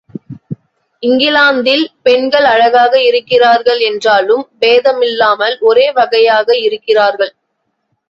இங்கிலாந்தில் 1.03 1.83
பெண்கள் 2.01 2.43
அழகாக 2.43 2.93
இருக்கிறார்கள் 3.01 3.81
என்றாலும் 3.91 4.43
பேதமில்லாமல் 4.59 5.57
ஒரே 5.61 5.87
வகையாக 5.91 6.57
இருக்கிறார்கள். 6.67 7.33